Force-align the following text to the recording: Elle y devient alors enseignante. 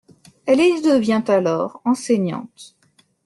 Elle 0.47 0.61
y 0.61 0.81
devient 0.81 1.21
alors 1.27 1.79
enseignante. 1.85 2.75